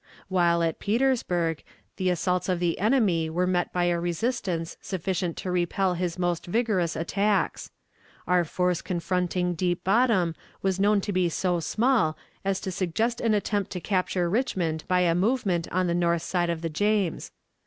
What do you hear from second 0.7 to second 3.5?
Petersburg, the assaults of the enemy were